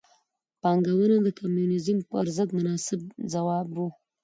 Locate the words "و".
3.75-3.77